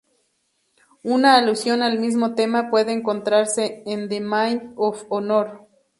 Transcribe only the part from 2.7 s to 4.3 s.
puede encontrarse en "The